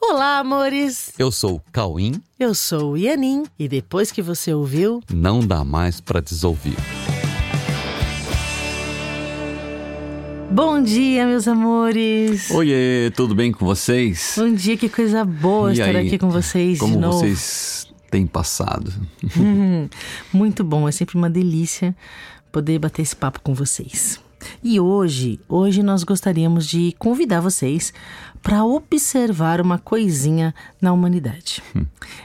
[0.00, 1.12] Olá, amores!
[1.18, 2.22] Eu sou o Cauim.
[2.38, 6.76] Eu sou o Ianin e depois que você ouviu, não dá mais para desouvir.
[10.50, 12.50] Bom dia, meus amores!
[12.50, 14.34] Oiê, tudo bem com vocês?
[14.36, 17.18] Bom dia, que coisa boa E estar aí, aqui com vocês Como de novo.
[17.18, 18.92] vocês têm passado?
[19.36, 19.88] Hum,
[20.32, 21.94] Muito bom, é sempre uma delícia
[22.50, 24.18] poder bater esse papo com vocês.
[24.62, 27.92] E hoje, hoje nós gostaríamos de convidar vocês
[28.42, 31.62] para observar uma coisinha na humanidade.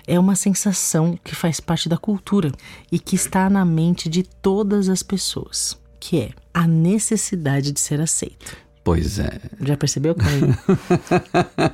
[0.05, 2.51] É uma sensação que faz parte da cultura
[2.91, 7.99] e que está na mente de todas as pessoas, que é a necessidade de ser
[7.99, 8.55] aceito.
[8.83, 9.39] Pois é.
[9.61, 10.57] Já percebeu, Caio?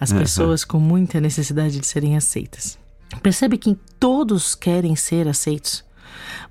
[0.00, 2.78] As pessoas com muita necessidade de serem aceitas.
[3.20, 5.84] Percebe que todos querem ser aceitos?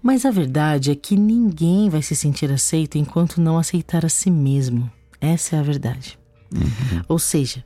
[0.01, 4.29] Mas a verdade é que ninguém vai se sentir aceito enquanto não aceitar a si
[4.29, 4.89] mesmo.
[5.19, 6.17] Essa é a verdade.
[7.07, 7.63] Ou seja,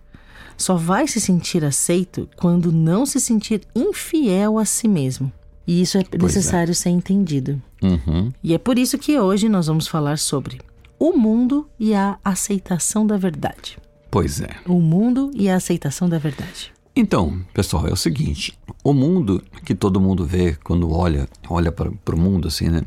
[0.58, 5.32] só vai se sentir aceito quando não se sentir infiel a si mesmo.
[5.68, 7.62] E isso é necessário ser entendido.
[7.82, 8.32] Uhum.
[8.44, 10.60] E é por isso que hoje nós vamos falar sobre
[11.00, 13.78] o mundo e a aceitação da verdade.
[14.10, 14.50] Pois é.
[14.68, 16.72] O mundo e a aceitação da verdade.
[17.02, 21.90] Então, pessoal, é o seguinte: o mundo que todo mundo vê quando olha, olha para
[21.90, 22.84] o mundo assim, né?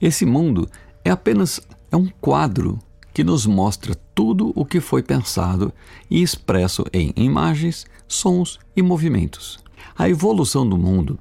[0.00, 0.70] Esse mundo
[1.04, 2.78] é apenas é um quadro
[3.12, 5.72] que nos mostra tudo o que foi pensado
[6.08, 9.58] e expresso em imagens, sons e movimentos.
[9.98, 11.18] A evolução do mundo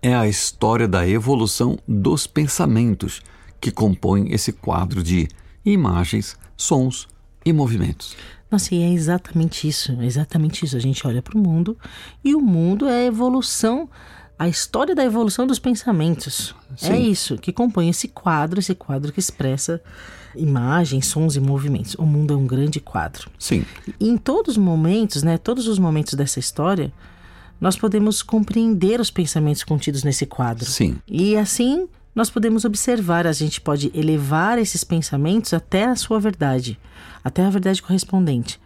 [0.00, 3.20] é a história da evolução dos pensamentos
[3.60, 5.26] que compõem esse quadro de
[5.64, 7.08] imagens, sons
[7.44, 8.16] e movimentos.
[8.50, 10.76] Nossa, e é exatamente isso, é exatamente isso.
[10.76, 11.76] A gente olha para o mundo
[12.24, 13.88] e o mundo é a evolução,
[14.38, 16.54] a história da evolução dos pensamentos.
[16.82, 17.10] É Sim.
[17.10, 19.80] isso que compõe esse quadro, esse quadro que expressa
[20.34, 21.94] imagens, sons e movimentos.
[21.94, 23.30] O mundo é um grande quadro.
[23.38, 23.64] Sim,
[23.98, 26.92] E em todos os momentos, né, todos os momentos dessa história,
[27.60, 30.64] nós podemos compreender os pensamentos contidos nesse quadro.
[30.64, 36.18] sim, E assim nós podemos observar, a gente pode elevar esses pensamentos até a sua
[36.18, 36.78] verdade,
[37.22, 38.60] até a verdade correspondente,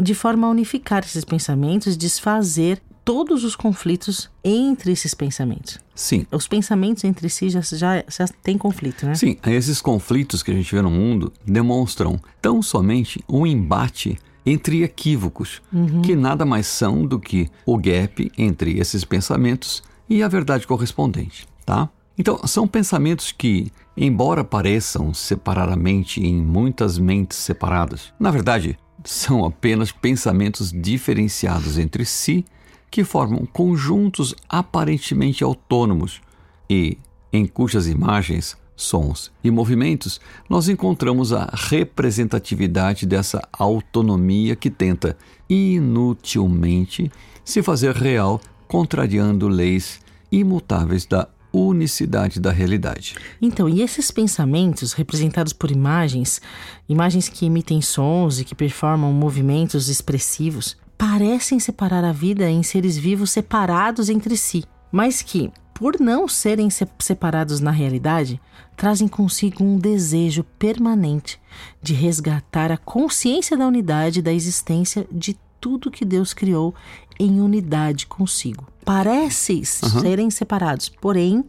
[0.00, 5.78] de forma a unificar esses pensamentos e desfazer todos os conflitos entre esses pensamentos.
[5.94, 6.26] sim.
[6.32, 9.14] Os pensamentos entre si já, já, já têm conflito, né?
[9.14, 14.82] Sim, esses conflitos que a gente vê no mundo demonstram tão somente um embate entre
[14.82, 15.62] equívocos,
[16.04, 21.48] que nada mais são do que o gap entre esses pensamentos e a verdade correspondente,
[21.64, 21.88] tá?
[22.18, 29.92] Então, são pensamentos que, embora pareçam separadamente em muitas mentes separadas, na verdade, são apenas
[29.92, 32.44] pensamentos diferenciados entre si
[32.90, 36.20] que formam conjuntos aparentemente autônomos
[36.68, 36.98] e
[37.32, 45.16] em cujas imagens, sons e movimentos nós encontramos a representatividade dessa autonomia que tenta
[45.48, 47.10] inutilmente
[47.44, 50.00] se fazer real, contrariando leis
[50.30, 53.14] imutáveis da unicidade da realidade.
[53.40, 56.40] Então, e esses pensamentos representados por imagens,
[56.88, 62.96] imagens que emitem sons e que performam movimentos expressivos, parecem separar a vida em seres
[62.96, 68.40] vivos separados entre si, mas que, por não serem se- separados na realidade,
[68.76, 71.38] trazem consigo um desejo permanente
[71.82, 76.74] de resgatar a consciência da unidade da existência de tudo que Deus criou
[77.18, 78.66] em unidade consigo.
[78.84, 81.44] Parece serem separados, porém,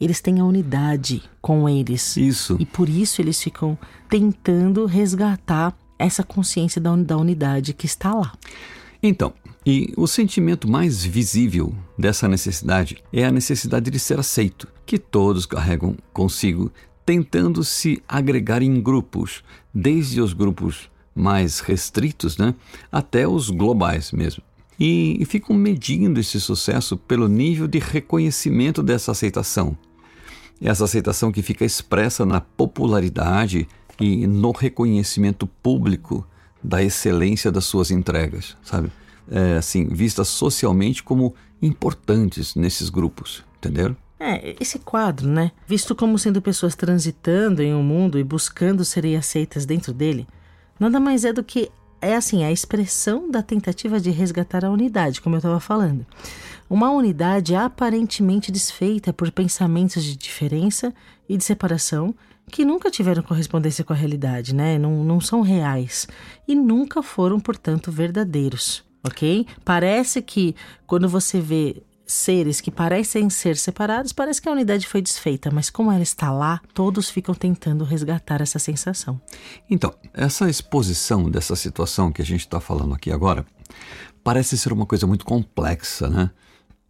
[0.00, 2.16] eles têm a unidade com eles.
[2.16, 2.56] Isso.
[2.58, 3.78] E por isso eles ficam
[4.08, 8.32] tentando resgatar essa consciência da unidade que está lá.
[9.02, 9.34] Então,
[9.64, 15.44] e o sentimento mais visível dessa necessidade é a necessidade de ser aceito, que todos
[15.44, 16.72] carregam consigo,
[17.04, 22.54] tentando se agregar em grupos, desde os grupos mais restritos, né,
[22.90, 24.42] até os globais mesmo.
[24.80, 29.76] E, ficam medindo esse sucesso pelo nível de reconhecimento dessa aceitação.
[30.60, 33.68] Essa aceitação que fica expressa na popularidade
[34.00, 36.26] e no reconhecimento público
[36.62, 38.90] da excelência das suas entregas, sabe?
[39.30, 43.96] É, assim, vistas socialmente como importantes nesses grupos, entenderam?
[44.18, 45.52] É, esse quadro, né?
[45.66, 50.26] Visto como sendo pessoas transitando em um mundo e buscando serem aceitas dentro dele,
[50.78, 51.70] nada mais é do que
[52.00, 56.06] é assim, a expressão da tentativa de resgatar a unidade, como eu estava falando.
[56.68, 60.94] Uma unidade aparentemente desfeita por pensamentos de diferença
[61.28, 62.14] e de separação
[62.50, 64.78] que nunca tiveram correspondência com a realidade, né?
[64.78, 66.06] Não, não são reais
[66.46, 69.46] e nunca foram, portanto, verdadeiros, ok?
[69.64, 70.54] Parece que
[70.86, 75.70] quando você vê seres que parecem ser separados, parece que a unidade foi desfeita, mas
[75.70, 79.20] como ela está lá, todos ficam tentando resgatar essa sensação.
[79.68, 83.46] Então, essa exposição dessa situação que a gente está falando aqui agora
[84.24, 86.30] parece ser uma coisa muito complexa, né?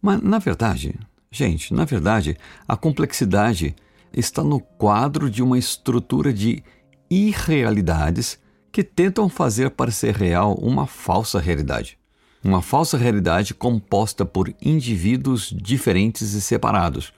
[0.01, 0.99] Mas, na verdade,
[1.31, 2.37] gente, na verdade,
[2.67, 3.75] a complexidade
[4.11, 6.63] está no quadro de uma estrutura de
[7.09, 8.39] irrealidades
[8.71, 12.00] que tentam fazer parecer real uma falsa realidade.
[12.43, 17.13] Uma falsa realidade composta por indivíduos diferentes e separados,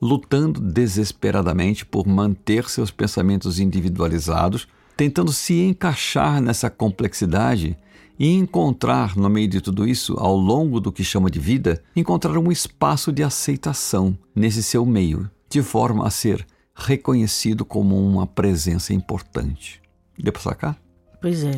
[0.00, 4.66] lutando desesperadamente por manter seus pensamentos individualizados,
[4.96, 7.76] tentando se encaixar nessa complexidade
[8.18, 12.38] e encontrar, no meio de tudo isso, ao longo do que chama de vida, encontrar
[12.38, 18.94] um espaço de aceitação nesse seu meio, de forma a ser reconhecido como uma presença
[18.94, 19.82] importante.
[20.18, 20.78] Deu para sacar?
[21.20, 21.56] Pois é.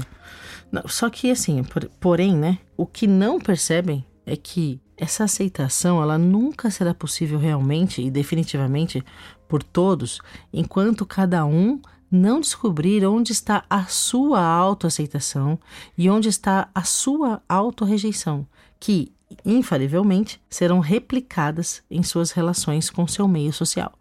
[0.87, 2.59] Só que assim, por, porém, né?
[2.77, 9.05] O que não percebem é que essa aceitação ela nunca será possível realmente e definitivamente
[9.47, 10.21] por todos
[10.53, 11.81] enquanto cada um
[12.11, 15.59] não descobrir onde está a sua autoaceitação
[15.99, 18.47] e onde está a sua autorrejeição,
[18.79, 19.13] que
[19.45, 23.93] infalivelmente serão replicadas em suas relações com seu meio social.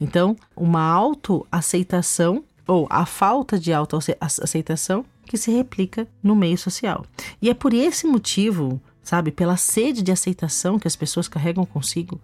[0.00, 7.04] Então, uma autoaceitação ou a falta de autoaceitação que se replica no meio social.
[7.40, 12.20] E é por esse motivo sabe, pela sede de aceitação que as pessoas carregam consigo,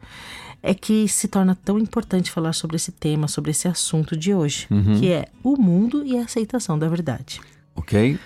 [0.63, 4.67] é que se torna tão importante falar sobre esse tema, sobre esse assunto de hoje,
[4.71, 4.99] uhum.
[4.99, 7.41] que é o mundo e a aceitação da verdade.
[7.77, 8.19] Ok.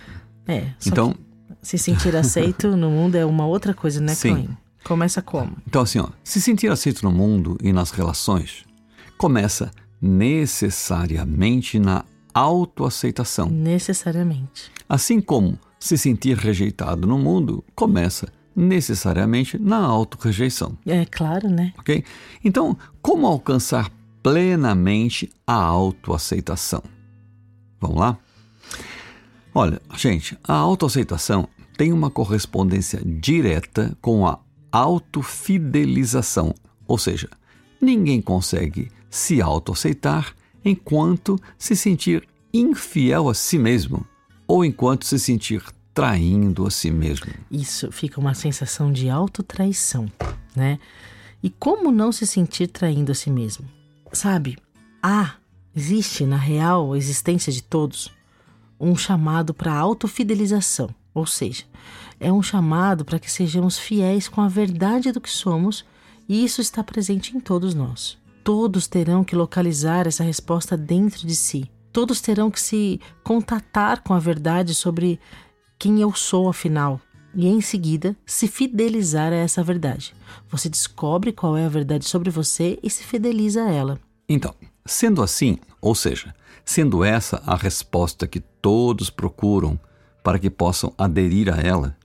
[0.46, 0.70] É.
[0.86, 1.14] então.
[1.60, 4.48] Se sentir aceito no mundo é uma outra coisa, né, Sim.
[4.84, 5.56] Começa como?
[5.66, 8.64] Então, assim, ó, se sentir aceito no mundo e nas relações
[9.16, 9.70] começa
[10.00, 12.04] necessariamente na
[12.34, 13.48] autoaceitação.
[13.48, 14.70] Necessariamente.
[14.88, 20.76] Assim como se sentir rejeitado no mundo começa necessariamente na auto-rejeição.
[20.86, 21.72] É claro, né?
[21.78, 22.04] Ok?
[22.44, 23.90] Então, como alcançar
[24.22, 26.82] plenamente a autoaceitação?
[27.80, 28.18] Vamos lá?
[29.54, 34.38] Olha, gente, a autoaceitação tem uma correspondência direta com a
[34.72, 36.54] autofidelização,
[36.86, 37.28] ou seja,
[37.80, 40.34] ninguém consegue se autoaceitar
[40.64, 44.06] enquanto se sentir infiel a si mesmo
[44.46, 45.62] ou enquanto se sentir
[45.92, 47.32] traindo a si mesmo.
[47.50, 50.10] Isso fica uma sensação de autotraição,
[50.54, 50.78] né?
[51.42, 53.68] E como não se sentir traindo a si mesmo?
[54.12, 54.56] Sabe,
[55.02, 55.34] há,
[55.74, 58.10] existe na real existência de todos
[58.80, 61.64] um chamado para autofidelização, ou seja,
[62.18, 65.84] é um chamado para que sejamos fiéis com a verdade do que somos
[66.28, 68.18] e isso está presente em todos nós.
[68.44, 71.70] Todos terão que localizar essa resposta dentro de si.
[71.90, 75.18] Todos terão que se contatar com a verdade sobre
[75.78, 77.00] quem eu sou afinal
[77.34, 80.14] e em seguida se fidelizar a essa verdade.
[80.50, 83.98] Você descobre qual é a verdade sobre você e se fideliza a ela.
[84.28, 84.54] Então,
[84.86, 89.78] sendo assim, ou seja, sendo essa a resposta que todos procuram
[90.22, 91.96] para que possam aderir a ela,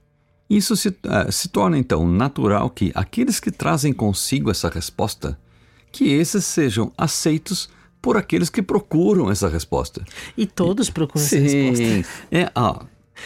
[0.48, 5.38] isso se, uh, se torna então natural que aqueles que trazem consigo essa resposta,
[5.90, 7.68] que esses sejam aceitos
[8.00, 10.04] por aqueles que procuram essa resposta.
[10.36, 12.26] E todos procuram Sim, essa resposta.
[12.30, 12.84] É, ah,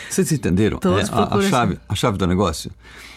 [0.08, 0.78] vocês entenderam?
[0.82, 2.70] é, a, a, chave, a chave do negócio?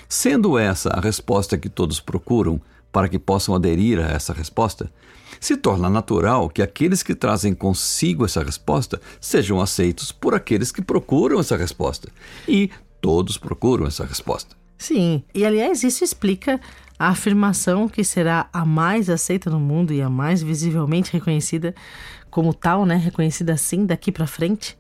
[0.08, 2.62] Sendo essa a resposta que todos procuram
[2.92, 4.92] para que possam aderir a essa resposta,
[5.40, 10.82] se torna natural que aqueles que trazem consigo essa resposta sejam aceitos por aqueles que
[10.82, 12.10] procuram essa resposta.
[12.48, 12.72] E
[13.02, 14.56] todos procuram essa resposta.
[14.78, 16.62] Sim, e aliás, isso explica
[17.00, 21.76] a afirmação que será a mais aceita no mundo e a mais visivelmente reconhecida
[22.30, 22.96] como tal, né?
[22.96, 24.78] Reconhecida assim daqui para frente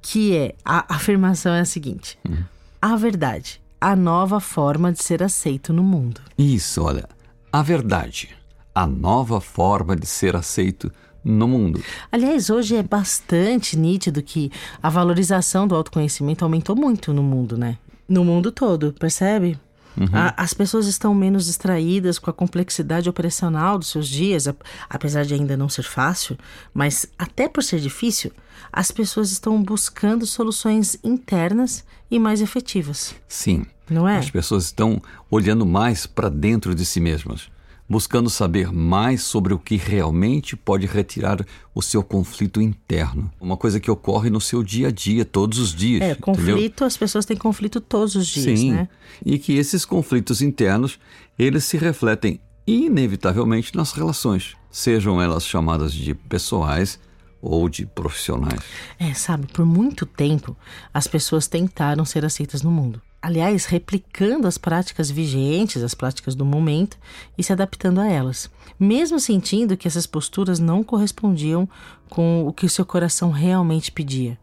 [0.00, 2.44] que é a afirmação é a seguinte: uhum.
[2.80, 6.20] a verdade, a nova forma de ser aceito no mundo.
[6.36, 7.08] Isso, olha,
[7.52, 8.30] a verdade,
[8.74, 10.90] a nova forma de ser aceito
[11.24, 11.82] no mundo.
[12.10, 14.50] Aliás, hoje é bastante nítido que
[14.82, 17.76] a valorização do autoconhecimento aumentou muito no mundo, né?
[18.08, 19.58] No mundo todo, percebe?
[19.98, 20.06] Uhum.
[20.12, 24.54] A, as pessoas estão menos distraídas com a complexidade operacional dos seus dias, a,
[24.88, 26.38] apesar de ainda não ser fácil,
[26.72, 28.30] mas até por ser difícil,
[28.72, 33.14] as pessoas estão buscando soluções internas e mais efetivas.
[33.26, 33.66] Sim.
[33.90, 34.18] Não é?
[34.18, 37.48] As pessoas estão olhando mais para dentro de si mesmas
[37.88, 43.30] buscando saber mais sobre o que realmente pode retirar o seu conflito interno.
[43.40, 46.02] Uma coisa que ocorre no seu dia a dia, todos os dias.
[46.02, 46.86] É, conflito, entendeu?
[46.86, 48.88] as pessoas têm conflito todos os dias, Sim, né?
[49.24, 50.98] E que esses conflitos internos,
[51.38, 57.00] eles se refletem inevitavelmente nas relações, sejam elas chamadas de pessoais
[57.40, 58.60] ou de profissionais.
[58.98, 60.54] É, sabe, por muito tempo
[60.92, 66.44] as pessoas tentaram ser aceitas no mundo aliás, replicando as práticas vigentes, as práticas do
[66.44, 66.96] momento
[67.36, 71.68] e se adaptando a elas, mesmo sentindo que essas posturas não correspondiam
[72.08, 74.38] com o que o seu coração realmente pedia.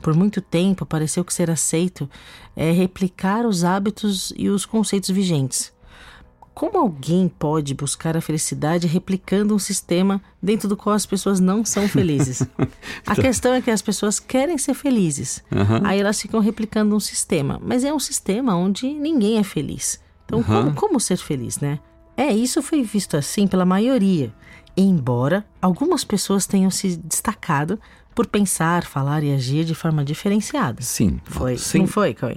[0.00, 2.08] Por muito tempo, pareceu que ser aceito
[2.56, 5.72] é replicar os hábitos e os conceitos vigentes.
[6.54, 11.64] Como alguém pode buscar a felicidade replicando um sistema dentro do qual as pessoas não
[11.64, 12.42] são felizes?
[13.06, 15.42] a questão é que as pessoas querem ser felizes.
[15.50, 15.80] Uhum.
[15.84, 17.58] Aí elas ficam replicando um sistema.
[17.62, 20.00] Mas é um sistema onde ninguém é feliz.
[20.26, 20.44] Então, Uhum.
[20.44, 21.78] como, como ser feliz, né?
[22.16, 24.32] É, isso foi visto assim pela maioria.
[24.76, 27.80] Embora algumas pessoas tenham se destacado
[28.14, 30.82] por pensar, falar e agir de forma diferenciada.
[30.82, 31.56] Sim, Foi.
[31.56, 32.36] sem, Não foi, Cauê?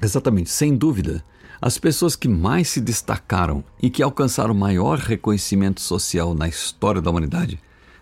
[0.00, 1.24] Exatamente, sem dúvida.
[1.60, 7.10] As pessoas que mais se destacaram e que alcançaram maior reconhecimento social na história da
[7.10, 7.58] humanidade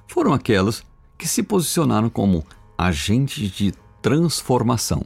[0.06, 0.82] foram aquelas
[1.16, 2.44] que se posicionaram como
[2.76, 3.72] agentes de
[4.02, 5.04] transformação.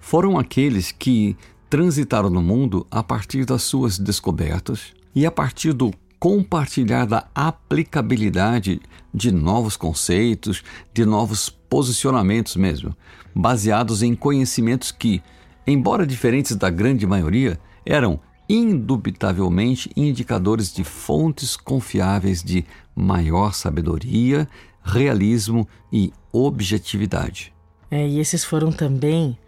[0.00, 1.36] Foram aqueles que
[1.70, 8.80] transitaram no mundo a partir das suas descobertas e a partir do compartilhar da aplicabilidade
[9.12, 12.96] de novos conceitos, de novos posicionamentos mesmo,
[13.34, 15.22] baseados em conhecimentos que,
[15.66, 24.48] embora diferentes da grande maioria, eram indubitavelmente indicadores de fontes confiáveis de maior sabedoria,
[24.82, 27.52] realismo e objetividade.
[27.90, 29.38] É, e esses foram também,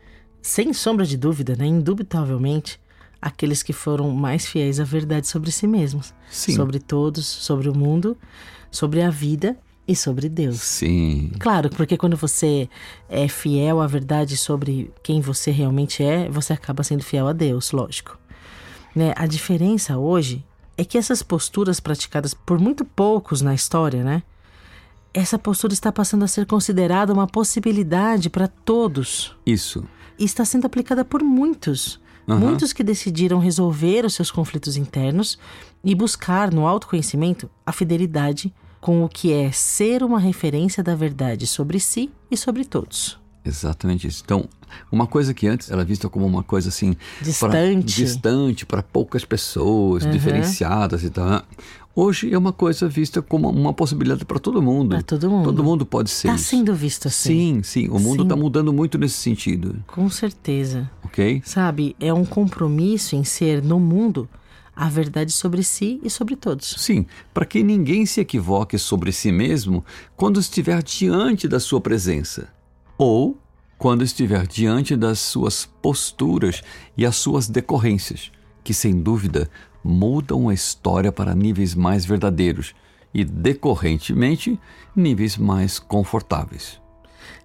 [0.41, 2.81] sem sombra de dúvida, né, indubitavelmente,
[3.21, 6.15] aqueles que foram mais fiéis à verdade sobre si mesmos.
[6.31, 6.53] Sim.
[6.53, 8.17] Sobre todos, sobre o mundo,
[8.71, 10.61] sobre a vida e sobre Deus.
[10.61, 12.69] Sim, Claro, porque quando você
[13.09, 17.71] é fiel à verdade sobre quem você realmente é, você acaba sendo fiel a Deus,
[17.73, 18.19] lógico.
[18.95, 19.13] Né?
[19.17, 20.45] A diferença hoje
[20.77, 24.23] é que essas posturas praticadas por muito poucos na história, né?
[25.13, 29.85] Essa postura está passando a ser considerada uma possibilidade para todos isso.
[30.19, 32.01] e está sendo aplicada por muitos.
[32.29, 32.41] Aham.
[32.41, 35.39] Muitos que decidiram resolver os seus conflitos internos
[35.85, 41.47] e buscar no autoconhecimento a fidelidade com o que é ser uma referência da verdade
[41.47, 43.19] sobre si e sobre todos.
[43.45, 44.23] Exatamente isso.
[44.25, 44.49] Então,
[44.91, 46.95] uma coisa que antes era vista como uma coisa assim.
[46.95, 47.97] pra- Distante.
[47.97, 51.43] distante para poucas pessoas, diferenciadas e tal.
[51.97, 54.89] Hoje é uma coisa vista como uma possibilidade para todo mundo.
[54.91, 55.45] Pra todo mundo.
[55.45, 56.27] Todo mundo pode ser.
[56.29, 57.63] Está sendo visto Sim, assim.
[57.63, 57.89] sim.
[57.89, 58.23] O mundo Sim.
[58.25, 59.77] está mudando muito nesse sentido.
[59.87, 60.91] Com certeza.
[61.05, 61.41] Ok?
[61.45, 64.29] Sabe, é um compromisso em ser no mundo
[64.75, 66.75] a verdade sobre si e sobre todos.
[66.79, 69.85] Sim, para que ninguém se equivoque sobre si mesmo
[70.17, 72.49] quando estiver diante da sua presença,
[72.97, 73.39] ou
[73.79, 76.63] quando estiver diante das suas posturas
[76.97, 78.31] e as suas decorrências,
[78.63, 79.51] que sem dúvida
[79.83, 82.75] mudam a história para níveis mais verdadeiros
[83.13, 84.59] e, decorrentemente,
[84.97, 86.81] níveis mais confortáveis.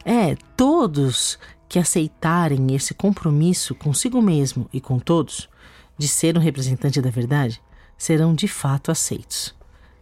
[0.06, 1.38] É, todos
[1.68, 5.50] que aceitarem esse compromisso consigo mesmo e com todos,
[5.98, 7.62] de ser um representante da verdade,
[7.98, 9.54] serão de fato aceitos.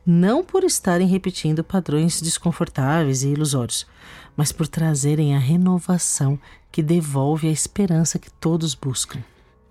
[0.10, 3.86] Não por estarem repetindo padrões desconfortáveis e ilusórios,
[4.38, 6.40] mas por trazerem a renovação
[6.72, 9.20] que devolve a esperança que todos buscam.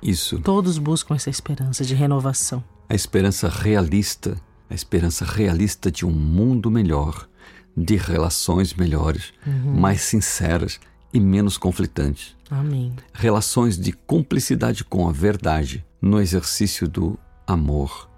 [0.02, 2.62] Isso, Todos buscam essa esperança de renovação.
[2.86, 4.36] a esperança realista,
[4.68, 7.26] a esperança realista de um mundo melhor,
[7.74, 9.32] de relações melhores,
[9.64, 10.78] mais sinceras
[11.14, 12.36] e menos conflitantes.
[12.50, 12.94] Amém.
[13.14, 18.08] Relações de cumplicidade com a verdade no exercício do amor,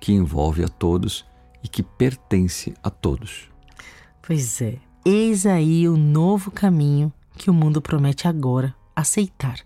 [0.00, 1.26] que envolve a todos
[1.62, 3.48] e que pertence a todos.
[4.22, 9.60] Pois é, eis aí o novo caminho que o mundo promete agora aceitar,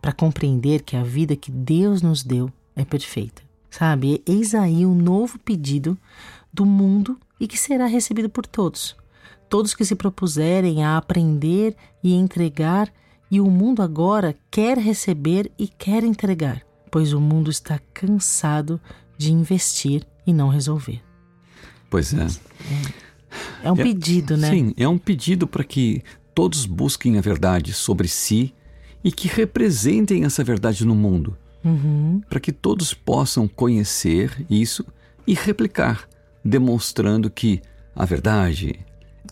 [0.00, 3.42] para compreender que a vida que Deus nos deu é perfeita.
[3.70, 5.98] Sabe, eis aí um novo pedido
[6.52, 8.94] do mundo e que será recebido por todos.
[9.48, 12.92] Todos que se propuserem a aprender e entregar,
[13.30, 18.80] e o mundo agora quer receber e quer entregar, pois o mundo está cansado
[19.18, 21.02] de investir e não resolver.
[21.94, 22.26] Pois é.
[23.62, 24.50] É um É, pedido, né?
[24.50, 26.02] Sim, é um pedido para que
[26.34, 28.52] todos busquem a verdade sobre si
[29.04, 32.20] e que representem essa verdade no mundo, Uhum.
[32.28, 34.84] para que todos possam conhecer isso
[35.24, 36.08] e replicar,
[36.44, 37.62] demonstrando que
[37.94, 38.80] a verdade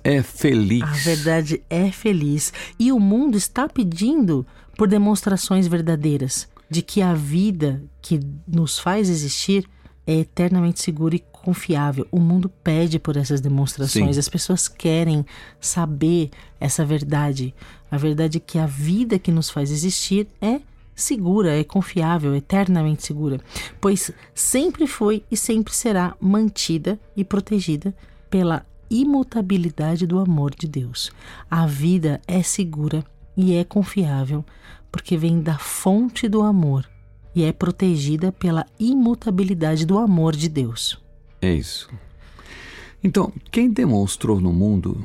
[0.04, 0.82] é feliz.
[0.84, 4.46] A verdade é feliz e o mundo está pedindo
[4.78, 9.68] por demonstrações verdadeiras de que a vida que nos faz existir
[10.06, 12.06] é eternamente segura e confiável.
[12.10, 14.14] O mundo pede por essas demonstrações.
[14.14, 14.20] Sim.
[14.20, 15.24] As pessoas querem
[15.60, 17.54] saber essa verdade,
[17.90, 20.60] a verdade que a vida que nos faz existir é
[20.94, 23.40] segura, é confiável, eternamente segura,
[23.80, 27.94] pois sempre foi e sempre será mantida e protegida
[28.30, 31.10] pela imutabilidade do amor de Deus.
[31.50, 33.04] A vida é segura
[33.36, 34.44] e é confiável
[34.90, 36.88] porque vem da fonte do amor
[37.34, 41.00] e é protegida pela imutabilidade do amor de Deus.
[41.42, 41.90] É isso.
[43.04, 45.04] Então, quem demonstrou no mundo,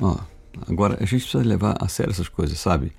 [0.00, 0.18] ó,
[0.66, 2.92] Agora, a gente precisa levar a sério essas coisas, sabe?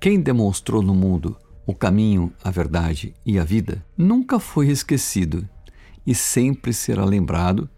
[0.00, 5.48] Quem demonstrou no mundo o caminho, a verdade e a vida nunca foi esquecido
[6.06, 7.68] e sempre será lembrado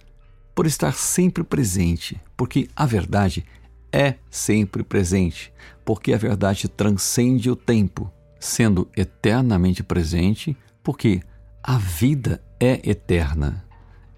[0.55, 3.45] por estar sempre presente, porque a verdade
[3.93, 5.53] é sempre presente,
[5.85, 11.21] porque a verdade transcende o tempo, sendo eternamente presente, porque
[11.63, 13.66] a vida é eterna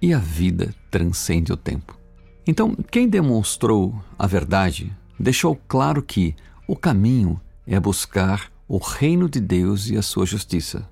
[0.00, 1.98] e a vida transcende o tempo.
[2.46, 6.34] Então, quem demonstrou a verdade deixou claro que
[6.66, 10.88] o caminho é buscar o reino de Deus e a sua justiça.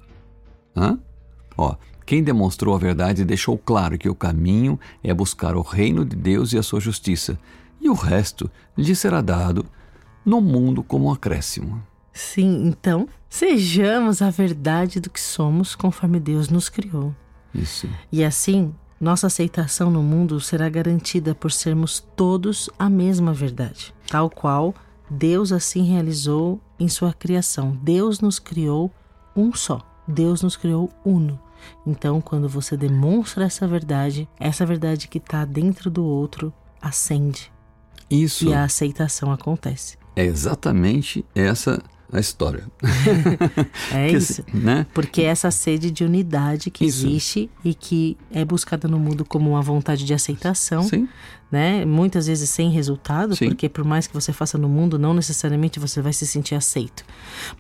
[0.77, 0.99] Hã?
[1.57, 6.15] Ó, quem demonstrou a verdade deixou claro que o caminho é buscar o reino de
[6.15, 7.39] Deus e a sua justiça,
[7.81, 9.67] e o resto lhe será dado
[10.25, 11.83] no mundo como um acréscimo.
[12.13, 17.15] Sim, então, sejamos a verdade do que somos conforme Deus nos criou.
[17.55, 17.89] Isso.
[18.11, 24.31] E assim, nossa aceitação no mundo será garantida por sermos todos a mesma verdade, tal
[24.31, 24.75] qual
[25.11, 27.79] Deus assim realizou em sua criação.
[27.83, 28.91] Deus nos criou
[29.37, 29.81] um só.
[30.09, 31.39] Deus nos criou uno.
[31.87, 37.53] Então, quando você demonstra essa verdade, essa verdade que está dentro do outro acende.
[38.11, 38.49] Isso.
[38.49, 39.99] E a aceitação acontece.
[40.15, 41.83] É exatamente essa
[42.19, 42.65] a história.
[43.93, 44.45] é que, isso.
[44.53, 44.87] Né?
[44.95, 47.07] Porque essa sede de unidade que isso.
[47.07, 51.09] existe e que é buscada no mundo como uma vontade de aceitação, Sim.
[51.51, 51.85] né?
[51.85, 53.49] Muitas vezes sem resultado, Sim.
[53.49, 57.05] porque por mais que você faça no mundo, não necessariamente você vai se sentir aceito.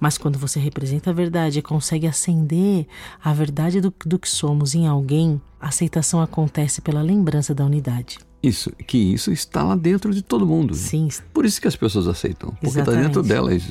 [0.01, 2.87] Mas quando você representa a verdade e consegue acender
[3.23, 8.19] a verdade do, do que somos em alguém, a aceitação acontece pela lembrança da unidade.
[8.43, 10.75] Isso, que isso está lá dentro de todo mundo.
[10.75, 11.09] Sim.
[11.33, 13.63] Por isso que as pessoas aceitam, porque está dentro delas.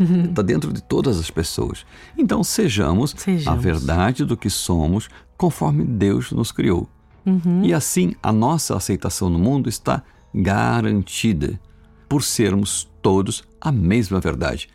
[0.00, 1.84] Está dentro de todas as pessoas.
[2.16, 6.88] Então sejamos, sejamos, a verdade do que somos, conforme Deus nos criou.
[7.24, 7.64] Uhum.
[7.64, 10.02] E assim a nossa aceitação no mundo está
[10.34, 11.60] garantida
[12.08, 14.68] por sermos todos a mesma verdade,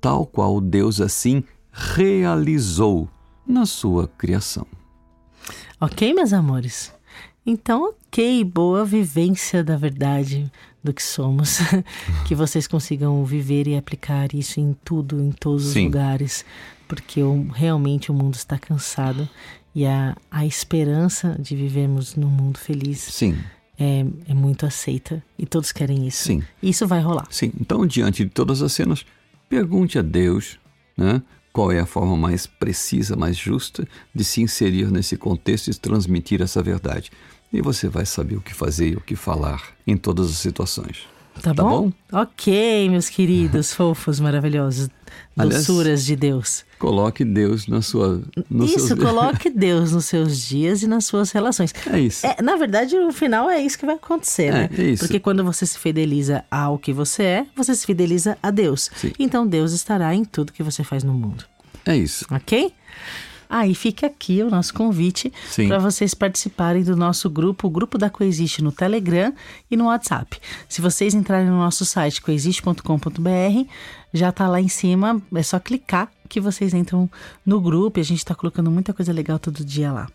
[0.00, 3.08] tal qual Deus assim realizou
[3.46, 4.66] na sua criação.
[5.80, 6.92] Ok, meus amores?
[7.44, 10.50] Então, ok, boa vivência da verdade
[10.82, 11.58] do que somos.
[12.26, 15.80] que vocês consigam viver e aplicar isso em tudo, em todos Sim.
[15.80, 16.44] os lugares,
[16.86, 19.28] porque o, realmente o mundo está cansado
[19.74, 23.36] e a, a esperança de vivermos num mundo feliz Sim.
[23.78, 26.24] é, é muito aceita e todos querem isso.
[26.24, 26.42] Sim.
[26.62, 27.26] Isso vai rolar.
[27.30, 27.52] Sim.
[27.60, 29.04] Então, diante de todas as cenas,
[29.48, 30.58] pergunte a Deus,
[30.96, 31.22] né?
[31.52, 36.40] Qual é a forma mais precisa, mais justa de se inserir nesse contexto e transmitir
[36.40, 37.10] essa verdade?
[37.52, 41.11] E você vai saber o que fazer e o que falar em todas as situações.
[41.40, 41.90] Tá, Tá bom?
[42.10, 42.20] bom?
[42.20, 44.88] Ok, meus queridos, fofos, maravilhosos,
[45.36, 46.64] Aliás, doçuras de Deus.
[46.78, 48.20] Coloque Deus na sua.
[48.64, 51.72] isso, seus- coloque Deus nos seus dias e nas suas relações.
[51.90, 52.26] É isso.
[52.26, 54.70] É, na verdade, no final é isso que vai acontecer, É, né?
[54.76, 55.04] é isso.
[55.04, 58.90] Porque quando você se fideliza ao que você é, você se fideliza a Deus.
[58.96, 59.12] Sim.
[59.18, 61.44] Então Deus estará em tudo que você faz no mundo,
[61.86, 62.26] É isso.
[62.30, 62.72] ok?
[63.54, 65.30] Ah, e fica aqui o nosso convite
[65.68, 69.30] para vocês participarem do nosso grupo, o grupo da Coexiste no Telegram
[69.70, 70.40] e no WhatsApp.
[70.66, 73.68] Se vocês entrarem no nosso site coexiste.com.br,
[74.10, 77.10] já tá lá em cima, é só clicar que vocês entram
[77.44, 80.08] no grupo e a gente tá colocando muita coisa legal todo dia lá.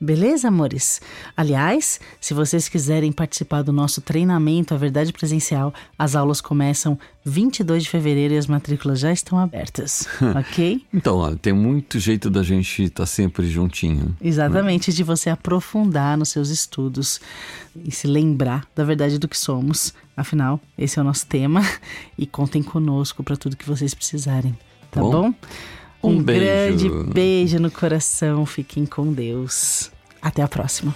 [0.00, 1.00] Beleza, amores?
[1.36, 7.82] Aliás, se vocês quiserem participar do nosso treinamento A Verdade Presencial, as aulas começam 22
[7.82, 10.06] de fevereiro e as matrículas já estão abertas,
[10.38, 10.80] ok?
[10.94, 14.16] Então, tem muito jeito da gente estar sempre juntinho.
[14.20, 17.20] Exatamente, de você aprofundar nos seus estudos
[17.84, 19.92] e se lembrar da verdade do que somos.
[20.16, 21.62] Afinal, esse é o nosso tema
[22.16, 24.56] e contem conosco para tudo que vocês precisarem,
[24.94, 25.34] tá Bom, bom?
[26.02, 26.88] um beijo.
[26.88, 29.90] grande beijo no coração, fiquem com Deus.
[30.22, 30.94] Até a próxima.